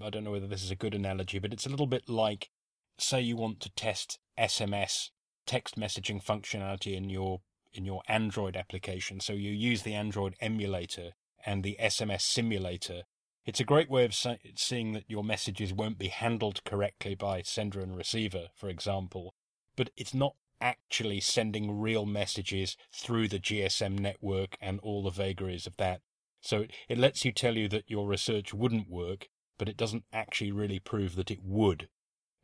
I 0.00 0.10
don't 0.10 0.22
know 0.22 0.30
whether 0.30 0.46
this 0.46 0.62
is 0.62 0.70
a 0.70 0.76
good 0.76 0.94
analogy, 0.94 1.40
but 1.40 1.52
it's 1.52 1.66
a 1.66 1.68
little 1.68 1.88
bit 1.88 2.08
like, 2.08 2.50
say, 2.96 3.20
you 3.20 3.36
want 3.36 3.58
to 3.60 3.70
test 3.70 4.20
SMS 4.38 5.10
text 5.46 5.76
messaging 5.76 6.24
functionality 6.24 6.96
in 6.96 7.10
your 7.10 7.40
in 7.72 7.84
your 7.84 8.02
Android 8.06 8.56
application. 8.56 9.18
So 9.18 9.32
you 9.32 9.50
use 9.50 9.82
the 9.82 9.94
Android 9.94 10.36
emulator 10.40 11.12
and 11.44 11.62
the 11.62 11.76
SMS 11.80 12.22
simulator. 12.22 13.02
It's 13.44 13.60
a 13.60 13.64
great 13.64 13.90
way 13.90 14.04
of 14.04 14.14
seeing 14.14 14.92
that 14.92 15.08
your 15.08 15.24
messages 15.24 15.72
won't 15.72 15.98
be 15.98 16.08
handled 16.08 16.64
correctly 16.64 17.14
by 17.14 17.42
sender 17.42 17.80
and 17.80 17.96
receiver, 17.96 18.48
for 18.54 18.68
example, 18.68 19.34
but 19.76 19.90
it's 19.96 20.14
not 20.14 20.36
actually 20.60 21.20
sending 21.20 21.80
real 21.80 22.06
messages 22.06 22.76
through 22.92 23.26
the 23.28 23.40
GSM 23.40 23.98
network 23.98 24.56
and 24.60 24.78
all 24.80 25.02
the 25.02 25.10
vagaries 25.10 25.66
of 25.66 25.76
that. 25.76 26.00
So 26.40 26.66
it 26.88 26.98
lets 26.98 27.24
you 27.24 27.32
tell 27.32 27.56
you 27.56 27.68
that 27.68 27.90
your 27.90 28.06
research 28.06 28.54
wouldn't 28.54 28.88
work, 28.88 29.28
but 29.58 29.68
it 29.68 29.76
doesn't 29.76 30.04
actually 30.12 30.52
really 30.52 30.78
prove 30.78 31.16
that 31.16 31.30
it 31.30 31.40
would. 31.42 31.88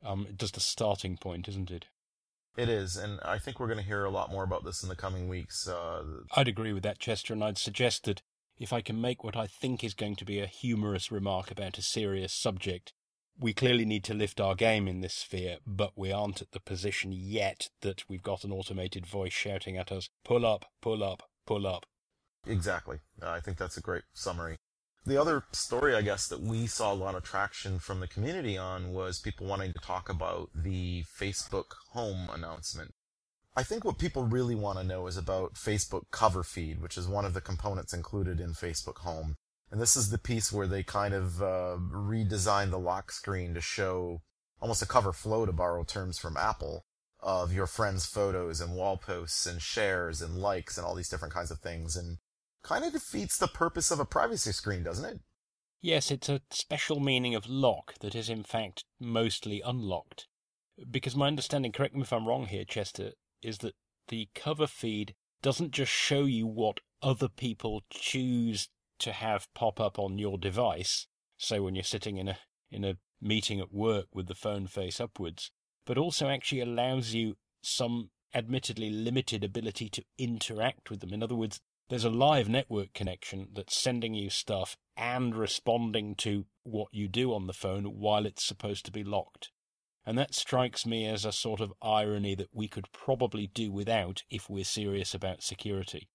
Um, 0.04 0.26
just 0.36 0.56
a 0.56 0.60
starting 0.60 1.16
point, 1.16 1.48
isn't 1.48 1.70
it? 1.70 1.86
It 2.56 2.68
is, 2.68 2.96
and 2.96 3.20
I 3.24 3.38
think 3.38 3.60
we're 3.60 3.68
going 3.68 3.78
to 3.78 3.84
hear 3.84 4.04
a 4.04 4.10
lot 4.10 4.32
more 4.32 4.42
about 4.42 4.64
this 4.64 4.82
in 4.82 4.88
the 4.88 4.96
coming 4.96 5.28
weeks. 5.28 5.68
Uh, 5.68 6.02
I'd 6.34 6.48
agree 6.48 6.72
with 6.72 6.82
that, 6.82 6.98
Chester, 6.98 7.32
and 7.32 7.44
I'd 7.44 7.58
suggest 7.58 8.04
that 8.04 8.22
if 8.58 8.72
I 8.72 8.80
can 8.80 9.00
make 9.00 9.22
what 9.22 9.36
I 9.36 9.46
think 9.46 9.84
is 9.84 9.94
going 9.94 10.16
to 10.16 10.24
be 10.24 10.40
a 10.40 10.46
humorous 10.46 11.10
remark 11.12 11.50
about 11.50 11.78
a 11.78 11.82
serious 11.82 12.32
subject, 12.32 12.92
we 13.38 13.52
clearly 13.52 13.84
need 13.84 14.02
to 14.04 14.14
lift 14.14 14.40
our 14.40 14.54
game 14.54 14.88
in 14.88 15.00
this 15.00 15.14
sphere, 15.14 15.58
but 15.66 15.92
we 15.96 16.10
aren't 16.10 16.42
at 16.42 16.50
the 16.50 16.60
position 16.60 17.12
yet 17.12 17.68
that 17.82 18.08
we've 18.08 18.22
got 18.22 18.42
an 18.42 18.52
automated 18.52 19.06
voice 19.06 19.32
shouting 19.32 19.76
at 19.76 19.92
us, 19.92 20.08
pull 20.24 20.44
up, 20.44 20.64
pull 20.82 21.04
up, 21.04 21.22
pull 21.46 21.66
up. 21.66 21.86
Exactly. 22.46 22.98
Uh, 23.22 23.30
I 23.30 23.40
think 23.40 23.58
that's 23.58 23.76
a 23.76 23.82
great 23.82 24.04
summary. 24.12 24.56
The 25.06 25.20
other 25.20 25.44
story, 25.52 25.94
I 25.94 26.02
guess, 26.02 26.26
that 26.28 26.40
we 26.40 26.66
saw 26.66 26.92
a 26.92 26.94
lot 26.94 27.14
of 27.14 27.22
traction 27.22 27.78
from 27.78 28.00
the 28.00 28.08
community 28.08 28.58
on 28.58 28.92
was 28.92 29.20
people 29.20 29.46
wanting 29.46 29.72
to 29.72 29.78
talk 29.78 30.08
about 30.08 30.50
the 30.54 31.04
Facebook 31.18 31.72
home 31.92 32.28
announcement. 32.32 32.92
I 33.58 33.64
think 33.64 33.84
what 33.84 33.98
people 33.98 34.22
really 34.22 34.54
want 34.54 34.78
to 34.78 34.84
know 34.84 35.08
is 35.08 35.16
about 35.16 35.54
Facebook 35.54 36.04
cover 36.12 36.44
feed, 36.44 36.80
which 36.80 36.96
is 36.96 37.08
one 37.08 37.24
of 37.24 37.34
the 37.34 37.40
components 37.40 37.92
included 37.92 38.38
in 38.38 38.50
Facebook 38.50 38.98
home. 38.98 39.34
And 39.72 39.80
this 39.80 39.96
is 39.96 40.10
the 40.10 40.16
piece 40.16 40.52
where 40.52 40.68
they 40.68 40.84
kind 40.84 41.12
of 41.12 41.42
uh, 41.42 41.76
redesigned 41.90 42.70
the 42.70 42.78
lock 42.78 43.10
screen 43.10 43.54
to 43.54 43.60
show 43.60 44.22
almost 44.60 44.80
a 44.80 44.86
cover 44.86 45.12
flow, 45.12 45.44
to 45.44 45.50
borrow 45.50 45.82
terms 45.82 46.20
from 46.20 46.36
Apple, 46.36 46.84
of 47.18 47.52
your 47.52 47.66
friends' 47.66 48.06
photos 48.06 48.60
and 48.60 48.76
wall 48.76 48.96
posts 48.96 49.44
and 49.44 49.60
shares 49.60 50.22
and 50.22 50.38
likes 50.38 50.78
and 50.78 50.86
all 50.86 50.94
these 50.94 51.08
different 51.08 51.34
kinds 51.34 51.50
of 51.50 51.58
things. 51.58 51.96
And 51.96 52.18
kind 52.62 52.84
of 52.84 52.92
defeats 52.92 53.36
the 53.36 53.48
purpose 53.48 53.90
of 53.90 53.98
a 53.98 54.04
privacy 54.04 54.52
screen, 54.52 54.84
doesn't 54.84 55.04
it? 55.04 55.18
Yes, 55.80 56.12
it's 56.12 56.28
a 56.28 56.42
special 56.52 57.00
meaning 57.00 57.34
of 57.34 57.48
lock 57.48 57.94
that 58.02 58.14
is 58.14 58.30
in 58.30 58.44
fact 58.44 58.84
mostly 59.00 59.60
unlocked. 59.62 60.28
Because 60.88 61.16
my 61.16 61.26
understanding, 61.26 61.72
correct 61.72 61.96
me 61.96 62.02
if 62.02 62.12
I'm 62.12 62.28
wrong 62.28 62.46
here, 62.46 62.64
Chester, 62.64 63.14
is 63.42 63.58
that 63.58 63.74
the 64.08 64.28
cover 64.34 64.66
feed 64.66 65.14
doesn't 65.42 65.70
just 65.70 65.92
show 65.92 66.24
you 66.24 66.46
what 66.46 66.80
other 67.02 67.28
people 67.28 67.82
choose 67.90 68.68
to 68.98 69.12
have 69.12 69.52
pop 69.54 69.80
up 69.80 69.98
on 69.98 70.18
your 70.18 70.38
device, 70.38 71.06
say 71.36 71.60
when 71.60 71.74
you're 71.74 71.84
sitting 71.84 72.16
in 72.16 72.28
a 72.28 72.38
in 72.70 72.84
a 72.84 72.96
meeting 73.20 73.60
at 73.60 73.72
work 73.72 74.06
with 74.12 74.26
the 74.26 74.34
phone 74.34 74.66
face 74.66 75.00
upwards, 75.00 75.50
but 75.86 75.98
also 75.98 76.28
actually 76.28 76.60
allows 76.60 77.14
you 77.14 77.36
some 77.62 78.10
admittedly 78.34 78.90
limited 78.90 79.42
ability 79.42 79.88
to 79.88 80.04
interact 80.18 80.90
with 80.90 81.00
them. 81.00 81.12
In 81.12 81.22
other 81.22 81.34
words, 81.34 81.60
there's 81.88 82.04
a 82.04 82.10
live 82.10 82.48
network 82.48 82.92
connection 82.92 83.48
that's 83.54 83.80
sending 83.80 84.14
you 84.14 84.28
stuff 84.28 84.76
and 84.96 85.34
responding 85.34 86.14
to 86.16 86.44
what 86.64 86.88
you 86.92 87.08
do 87.08 87.32
on 87.32 87.46
the 87.46 87.54
phone 87.54 87.84
while 87.98 88.26
it's 88.26 88.44
supposed 88.44 88.84
to 88.84 88.92
be 88.92 89.02
locked. 89.02 89.50
And 90.08 90.16
that 90.16 90.34
strikes 90.34 90.86
me 90.86 91.06
as 91.06 91.26
a 91.26 91.32
sort 91.32 91.60
of 91.60 91.74
irony 91.82 92.34
that 92.36 92.48
we 92.50 92.66
could 92.66 92.90
probably 92.92 93.46
do 93.46 93.70
without 93.70 94.22
if 94.30 94.48
we're 94.48 94.64
serious 94.64 95.12
about 95.12 95.42
security. 95.42 96.08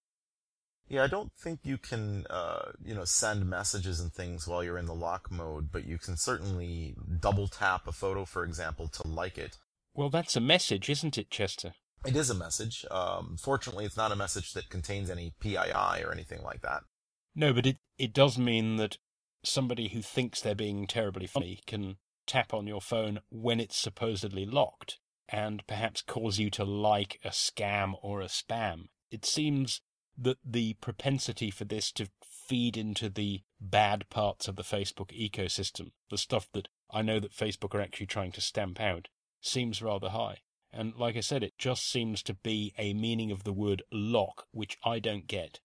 Yeah, 0.88 1.04
I 1.04 1.06
don't 1.06 1.30
think 1.32 1.60
you 1.62 1.78
can, 1.78 2.26
uh, 2.28 2.72
you 2.84 2.92
know, 2.92 3.04
send 3.04 3.48
messages 3.48 4.00
and 4.00 4.12
things 4.12 4.48
while 4.48 4.64
you're 4.64 4.78
in 4.78 4.86
the 4.86 4.96
lock 4.96 5.30
mode, 5.30 5.70
but 5.70 5.86
you 5.86 5.98
can 5.98 6.16
certainly 6.16 6.96
double 7.20 7.46
tap 7.46 7.86
a 7.86 7.92
photo, 7.92 8.24
for 8.24 8.42
example, 8.42 8.88
to 8.88 9.06
like 9.06 9.38
it. 9.38 9.58
Well, 9.94 10.10
that's 10.10 10.34
a 10.34 10.40
message, 10.40 10.90
isn't 10.90 11.16
it, 11.16 11.30
Chester? 11.30 11.74
It 12.04 12.16
is 12.16 12.30
a 12.30 12.34
message. 12.34 12.84
Um, 12.90 13.36
fortunately, 13.40 13.84
it's 13.84 13.96
not 13.96 14.10
a 14.10 14.16
message 14.16 14.54
that 14.54 14.70
contains 14.70 15.08
any 15.08 15.34
PII 15.38 16.02
or 16.02 16.10
anything 16.10 16.42
like 16.42 16.62
that. 16.62 16.82
No, 17.32 17.52
but 17.52 17.64
it, 17.64 17.76
it 17.96 18.12
does 18.12 18.38
mean 18.38 18.74
that 18.78 18.98
somebody 19.44 19.90
who 19.90 20.02
thinks 20.02 20.40
they're 20.40 20.56
being 20.56 20.88
terribly 20.88 21.28
funny 21.28 21.60
can 21.68 21.98
tap 22.26 22.54
on 22.54 22.66
your 22.66 22.80
phone 22.80 23.20
when 23.30 23.60
it's 23.60 23.76
supposedly 23.76 24.46
locked 24.46 24.98
and 25.28 25.66
perhaps 25.66 26.02
cause 26.02 26.38
you 26.38 26.50
to 26.50 26.64
like 26.64 27.18
a 27.24 27.30
scam 27.30 27.94
or 28.02 28.20
a 28.20 28.26
spam. 28.26 28.88
It 29.10 29.24
seems 29.24 29.80
that 30.16 30.38
the 30.44 30.74
propensity 30.74 31.50
for 31.50 31.64
this 31.64 31.90
to 31.92 32.08
feed 32.22 32.76
into 32.76 33.08
the 33.08 33.42
bad 33.60 34.08
parts 34.10 34.48
of 34.48 34.56
the 34.56 34.62
Facebook 34.62 35.10
ecosystem, 35.10 35.92
the 36.10 36.18
stuff 36.18 36.48
that 36.52 36.68
I 36.90 37.02
know 37.02 37.18
that 37.20 37.32
Facebook 37.32 37.74
are 37.74 37.80
actually 37.80 38.06
trying 38.06 38.32
to 38.32 38.40
stamp 38.40 38.80
out, 38.80 39.08
seems 39.40 39.82
rather 39.82 40.10
high. 40.10 40.38
And 40.72 40.94
like 40.96 41.16
I 41.16 41.20
said, 41.20 41.42
it 41.42 41.58
just 41.58 41.88
seems 41.88 42.22
to 42.24 42.34
be 42.34 42.74
a 42.78 42.94
meaning 42.94 43.30
of 43.30 43.44
the 43.44 43.52
word 43.52 43.82
lock, 43.92 44.46
which 44.50 44.76
I 44.84 44.98
don't 44.98 45.26
get. 45.26 45.60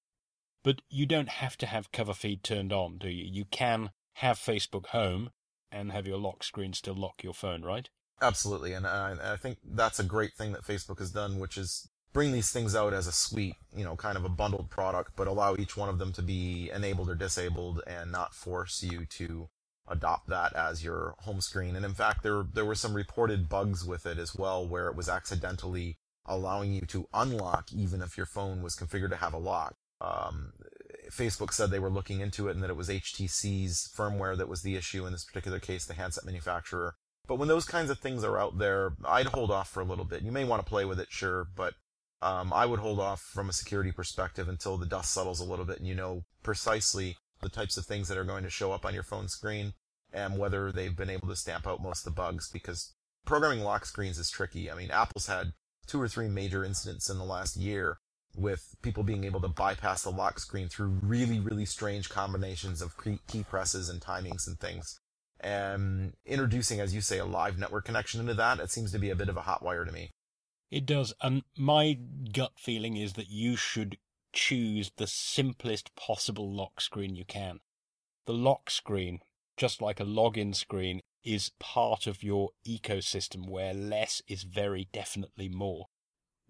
But 0.63 0.81
you 0.89 1.05
don't 1.05 1.29
have 1.29 1.57
to 1.57 1.65
have 1.65 1.91
cover 1.91 2.13
feed 2.13 2.43
turned 2.43 2.71
on, 2.71 2.97
do 2.97 3.09
you? 3.09 3.25
You 3.25 3.45
can 3.45 3.91
have 4.13 4.37
Facebook 4.37 4.87
Home 4.87 5.31
and 5.71 5.91
have 5.91 6.07
your 6.07 6.17
lock 6.17 6.43
screen 6.43 6.73
still 6.73 6.95
lock 6.95 7.23
your 7.23 7.33
phone, 7.33 7.63
right? 7.63 7.89
Absolutely. 8.21 8.73
And 8.73 8.85
I, 8.85 9.15
I 9.33 9.37
think 9.37 9.59
that's 9.63 9.99
a 9.99 10.03
great 10.03 10.33
thing 10.33 10.51
that 10.51 10.63
Facebook 10.63 10.99
has 10.99 11.11
done, 11.11 11.39
which 11.39 11.57
is 11.57 11.89
bring 12.11 12.31
these 12.31 12.51
things 12.51 12.75
out 12.75 12.93
as 12.93 13.07
a 13.07 13.11
suite, 13.11 13.55
you 13.75 13.83
know, 13.83 13.95
kind 13.95 14.17
of 14.17 14.25
a 14.25 14.29
bundled 14.29 14.69
product, 14.69 15.11
but 15.15 15.27
allow 15.27 15.55
each 15.55 15.77
one 15.77 15.89
of 15.89 15.99
them 15.99 16.11
to 16.13 16.21
be 16.21 16.69
enabled 16.73 17.09
or 17.09 17.15
disabled 17.15 17.81
and 17.87 18.11
not 18.11 18.33
force 18.33 18.83
you 18.83 19.05
to 19.05 19.49
adopt 19.87 20.27
that 20.27 20.55
as 20.55 20.83
your 20.83 21.15
home 21.19 21.41
screen. 21.41 21.75
And 21.75 21.85
in 21.85 21.93
fact, 21.93 22.23
there 22.23 22.43
there 22.53 22.65
were 22.65 22.75
some 22.75 22.93
reported 22.93 23.49
bugs 23.49 23.85
with 23.85 24.05
it 24.05 24.17
as 24.17 24.35
well, 24.35 24.67
where 24.67 24.87
it 24.87 24.95
was 24.95 25.09
accidentally 25.09 25.97
allowing 26.25 26.73
you 26.73 26.81
to 26.81 27.07
unlock 27.13 27.71
even 27.73 28.01
if 28.01 28.17
your 28.17 28.25
phone 28.25 28.61
was 28.61 28.75
configured 28.75 29.09
to 29.09 29.15
have 29.15 29.33
a 29.33 29.37
lock. 29.37 29.75
Um, 30.01 30.53
Facebook 31.11 31.53
said 31.53 31.69
they 31.69 31.79
were 31.79 31.89
looking 31.89 32.19
into 32.19 32.47
it 32.47 32.55
and 32.55 32.63
that 32.63 32.69
it 32.69 32.75
was 32.75 32.89
HTC's 32.89 33.91
firmware 33.95 34.37
that 34.37 34.49
was 34.49 34.61
the 34.61 34.75
issue 34.75 35.05
in 35.05 35.11
this 35.11 35.25
particular 35.25 35.59
case, 35.59 35.85
the 35.85 35.93
handset 35.93 36.25
manufacturer. 36.25 36.95
But 37.27 37.37
when 37.37 37.47
those 37.47 37.65
kinds 37.65 37.89
of 37.89 37.99
things 37.99 38.23
are 38.23 38.39
out 38.39 38.57
there, 38.57 38.93
I'd 39.05 39.27
hold 39.27 39.51
off 39.51 39.69
for 39.69 39.81
a 39.81 39.85
little 39.85 40.05
bit. 40.05 40.23
You 40.23 40.31
may 40.31 40.43
want 40.43 40.63
to 40.63 40.69
play 40.69 40.85
with 40.85 40.99
it, 40.99 41.07
sure, 41.11 41.47
but 41.55 41.75
um, 42.21 42.51
I 42.51 42.65
would 42.65 42.79
hold 42.79 42.99
off 42.99 43.21
from 43.21 43.49
a 43.49 43.53
security 43.53 43.91
perspective 43.91 44.49
until 44.49 44.77
the 44.77 44.85
dust 44.85 45.13
settles 45.13 45.39
a 45.39 45.45
little 45.45 45.65
bit 45.65 45.79
and 45.79 45.87
you 45.87 45.95
know 45.95 46.23
precisely 46.43 47.17
the 47.41 47.49
types 47.49 47.77
of 47.77 47.85
things 47.85 48.07
that 48.07 48.17
are 48.17 48.25
going 48.25 48.43
to 48.43 48.49
show 48.49 48.71
up 48.71 48.85
on 48.85 48.93
your 48.93 49.03
phone 49.03 49.29
screen 49.29 49.73
and 50.11 50.37
whether 50.37 50.71
they've 50.71 50.97
been 50.97 51.09
able 51.09 51.27
to 51.27 51.35
stamp 51.35 51.65
out 51.65 51.81
most 51.81 52.05
of 52.05 52.13
the 52.13 52.21
bugs 52.21 52.49
because 52.51 52.93
programming 53.25 53.63
lock 53.63 53.85
screens 53.85 54.17
is 54.17 54.29
tricky. 54.29 54.69
I 54.69 54.75
mean, 54.75 54.91
Apple's 54.91 55.27
had 55.27 55.53
two 55.87 56.01
or 56.01 56.07
three 56.07 56.27
major 56.27 56.63
incidents 56.63 57.09
in 57.09 57.17
the 57.17 57.23
last 57.23 57.55
year 57.55 57.99
with 58.35 58.75
people 58.81 59.03
being 59.03 59.23
able 59.23 59.41
to 59.41 59.47
bypass 59.47 60.03
the 60.03 60.11
lock 60.11 60.39
screen 60.39 60.69
through 60.69 60.99
really, 61.01 61.39
really 61.39 61.65
strange 61.65 62.09
combinations 62.09 62.81
of 62.81 62.95
key 62.97 63.43
presses 63.43 63.89
and 63.89 64.01
timings 64.01 64.47
and 64.47 64.59
things. 64.59 64.99
And 65.39 66.13
introducing, 66.25 66.79
as 66.79 66.93
you 66.93 67.01
say, 67.01 67.17
a 67.17 67.25
live 67.25 67.57
network 67.57 67.85
connection 67.85 68.19
into 68.19 68.33
that, 68.33 68.59
it 68.59 68.71
seems 68.71 68.91
to 68.91 68.99
be 68.99 69.09
a 69.09 69.15
bit 69.15 69.29
of 69.29 69.37
a 69.37 69.41
hot 69.41 69.63
wire 69.63 69.85
to 69.85 69.91
me. 69.91 70.11
It 70.69 70.85
does. 70.85 71.13
And 71.21 71.43
my 71.57 71.97
gut 72.33 72.53
feeling 72.57 72.97
is 72.97 73.13
that 73.13 73.29
you 73.29 73.55
should 73.55 73.97
choose 74.33 74.91
the 74.97 75.07
simplest 75.07 75.95
possible 75.95 76.53
lock 76.53 76.81
screen 76.81 77.15
you 77.15 77.25
can. 77.25 77.59
The 78.25 78.33
lock 78.33 78.69
screen, 78.69 79.21
just 79.57 79.81
like 79.81 79.99
a 79.99 80.05
login 80.05 80.53
screen, 80.53 81.01
is 81.23 81.51
part 81.59 82.05
of 82.05 82.21
your 82.21 82.49
ecosystem 82.67 83.49
where 83.49 83.73
less 83.73 84.21
is 84.27 84.43
very 84.43 84.87
definitely 84.93 85.49
more. 85.49 85.87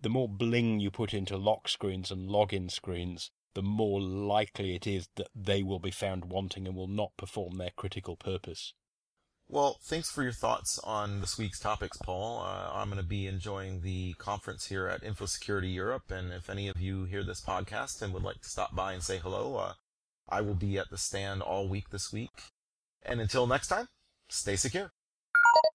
The 0.01 0.09
more 0.09 0.29
bling 0.29 0.79
you 0.79 0.91
put 0.91 1.13
into 1.13 1.37
lock 1.37 1.67
screens 1.67 2.11
and 2.11 2.29
login 2.29 2.71
screens, 2.71 3.31
the 3.53 3.61
more 3.61 3.99
likely 3.99 4.75
it 4.75 4.87
is 4.87 5.09
that 5.15 5.27
they 5.35 5.63
will 5.63 5.79
be 5.79 5.91
found 5.91 6.25
wanting 6.25 6.67
and 6.67 6.75
will 6.75 6.87
not 6.87 7.17
perform 7.17 7.57
their 7.57 7.71
critical 7.75 8.15
purpose. 8.15 8.73
Well, 9.51 9.79
thanks 9.83 10.11
for 10.11 10.21
your 10.21 10.31
thoughts 10.31 10.79
on 10.83 11.21
this 11.21 11.37
week's 11.37 11.59
topics, 11.59 11.97
Paul. 11.97 12.39
Uh, 12.39 12.69
I'm 12.71 12.89
going 12.89 13.01
to 13.01 13.07
be 13.07 13.25
enjoying 13.25 13.81
the 13.81 14.13
conference 14.13 14.67
here 14.67 14.87
at 14.87 15.01
InfoSecurity 15.01 15.73
Europe, 15.73 16.11
and 16.11 16.31
if 16.31 16.51
any 16.51 16.67
of 16.67 16.79
you 16.79 17.05
hear 17.05 17.23
this 17.23 17.41
podcast 17.41 18.03
and 18.03 18.13
would 18.13 18.23
like 18.23 18.41
to 18.41 18.49
stop 18.49 18.75
by 18.75 18.93
and 18.93 19.01
say 19.01 19.17
hello, 19.17 19.55
uh, 19.57 19.73
I 20.29 20.41
will 20.41 20.53
be 20.53 20.77
at 20.77 20.91
the 20.91 20.99
stand 20.99 21.41
all 21.41 21.67
week 21.67 21.89
this 21.89 22.13
week. 22.13 22.43
And 23.01 23.19
until 23.19 23.47
next 23.47 23.69
time, 23.69 23.87
stay 24.29 24.55
secure. 24.55 24.91